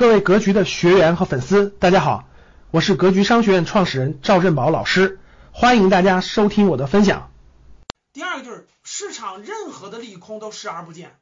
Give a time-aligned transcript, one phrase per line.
[0.00, 2.26] 各位格局的学员和粉丝，大家好，
[2.70, 5.20] 我是格局商学院创始人赵振宝老师，
[5.52, 7.30] 欢迎大家收听我的分享。
[8.14, 11.18] 第二个就是市场任何的利空都视而不见。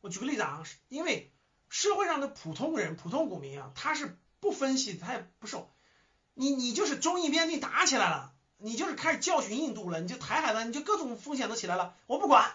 [0.00, 1.30] 我举个例子啊，因为
[1.68, 5.68] 社会上的普通人、普通股民啊，他是不分析，他也不受。
[6.32, 12.52] 你你就是中印边境打起来了，你就是开始教训印度了，你就台海了，你就各种风险都起来了，我不管，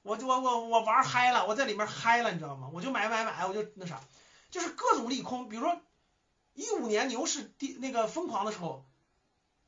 [0.00, 2.70] 我我我我玩嗨了，我在里面嗨了，你知道吗？
[2.72, 4.00] 我就买买买，我就那啥。
[4.50, 5.80] 就是各种利空，比如说
[6.54, 8.84] 一五年牛市第那个疯狂的时候，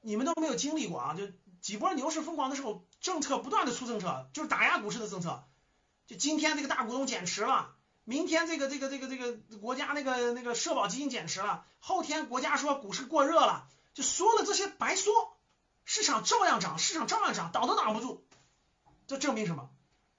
[0.01, 1.15] 你们都没有经历过啊！
[1.15, 1.29] 就
[1.61, 5.45] 几波牛市疯狂的时候，政策不断的出政策，就是打压股市的政策。
[6.07, 15.13] 就今天这个大股东减持了，明天这个这个这个这个国家那个那个社保基金减持了，后天国家说股市过热了，就说了这些白说，
[15.85, 18.27] 市场照样涨，市场照样涨，挡都挡不住。
[19.07, 19.71] 这证明什么？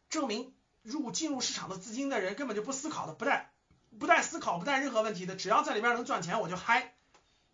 [0.09, 3.52] 证明入进入市场的资金的人根本就不思考的，不带。
[3.99, 6.93] 不带思考，不带任何问题的，只要在里边能赚钱，我就嗨。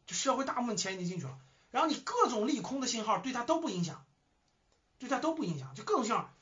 [0.05, 1.37] 就社会大部分钱已经进去了，
[1.69, 4.03] 然后你各种利空的信号对它都不影响，
[4.97, 6.33] 对它都不影响，就各种信号，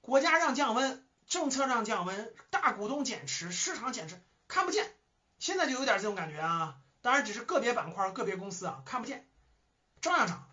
[0.00, 4.94] 国家让降温，政策让降温，大股东减持，市场减持，看不见。
[5.40, 9.28] 现在就有点这种感觉啊，当然只是个别板块、个别公司啊，看不见，
[10.00, 10.48] 照样涨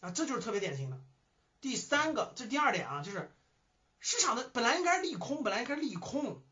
[0.00, 0.98] 啊，这就是特别典型的。
[1.60, 3.30] 第三个，这第二点啊，就是
[4.00, 6.42] 市场的本来应该是利空，本来应该是利空。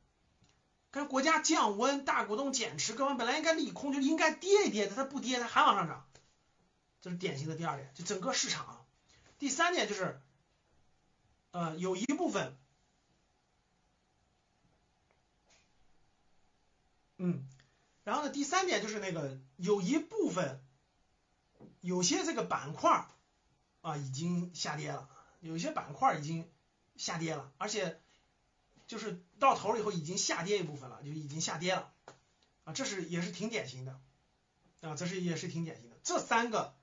[0.90, 6.08] 跟国家降温，大股东减持，各方本来应该利空，就应该跌一跌的，它不跌，它还往上涨，
[7.02, 8.86] 这是典型的第二点，就整个市场。
[9.38, 10.18] 第三点就是，
[11.50, 12.56] 呃，有一部分，
[17.18, 17.46] 嗯，
[18.04, 20.64] 然后呢，第三点就是那个有一部分，
[21.82, 23.06] 有些这个板块
[23.82, 26.50] 啊已经下跌了，有些板块已经
[26.96, 28.00] 下跌了，而且。
[28.86, 31.92] 就是到头了以后已经下跌一部分了，就已经下跌了，
[32.64, 34.00] 啊，这是也是挺典型的，
[34.80, 35.96] 啊，这是也是挺典型的。
[36.02, 36.74] 这三个，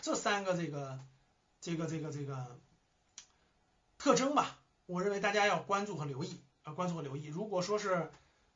[0.00, 0.98] 这三个这个
[1.60, 2.58] 这个这个这个
[3.98, 7.26] 特征吧，我认为大家要关注和留意啊，关注和留意。
[7.26, 8.10] 如果说是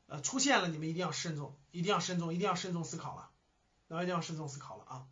[0.07, 3.29] 呃出现了，你们一定要慎重，一定要慎重，一定要慎重思考了，
[3.87, 5.07] 那一定要慎重思考了啊。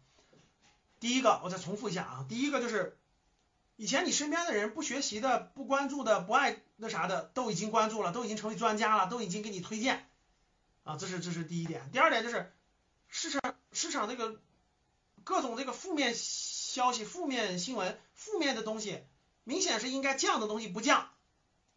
[1.00, 2.98] 第一个，我再重复一下啊，第一个就是。
[3.76, 10.08] 以前你身边的人不学习的、不关注的、不爱那啥的，都已经关注了，都已经成为专家了，都已经给你推荐
[10.84, 11.90] 啊，这是这是第一点。
[11.92, 12.54] 第二点就是
[13.08, 13.42] 市场
[13.72, 14.40] 市场这个
[15.24, 19.04] 各种这个负面消息、负面新闻、负面的东西，
[19.44, 21.10] 明显是应该降的东西不降，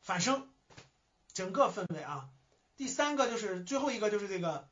[0.03, 0.49] 反升，
[1.33, 2.29] 整个氛围啊。
[2.77, 4.69] 第三个就是最后一个就是这个，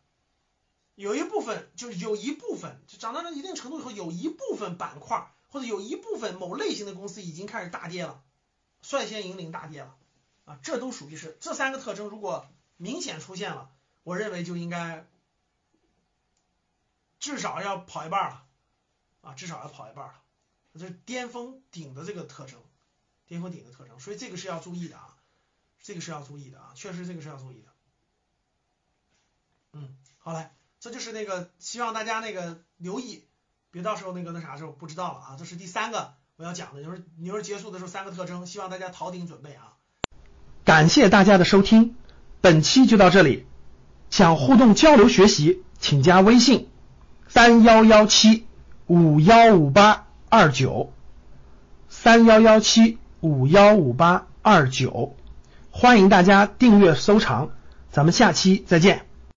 [0.94, 5.30] 有一部分就是有一部分就涨到了一定程度以后，有一部分板块。
[5.54, 8.24] 或者有一部分某类型的公司已经开始大跌了，
[8.82, 9.96] 率先引领大跌了，
[10.46, 13.70] 啊，这都属于是这三个特征，如果明显出现了，
[14.02, 15.06] 我认为就应该
[17.20, 18.46] 至少要跑一半了，
[19.20, 20.20] 啊，至少要跑一半了，
[20.72, 22.60] 这是巅峰顶的这个特征，
[23.28, 25.16] 巅峰顶的特征，所以这个是要注意的啊，
[25.80, 27.68] 这个是要注意的啊，确实这个是要注意的，
[29.74, 30.50] 嗯，好嘞，
[30.80, 33.24] 这就是那个希望大家那个留意。
[33.74, 35.36] 别到时候那个那啥时候不知道了啊！
[35.36, 39.74] 这是第三个我要讲的，就是牛市结束的时候三个特征，希望大家逃顶准备啊！
[40.64, 41.96] 感谢大家的收听，
[42.40, 43.46] 本期就到这里。
[44.10, 46.68] 想互动交流学习，请加微信
[47.26, 48.46] 三幺幺七
[48.86, 50.92] 五幺五八二九
[51.88, 55.16] 三幺幺七五幺五八二九，
[55.72, 57.50] 欢迎大家订阅收藏，
[57.90, 59.13] 咱们下期再见。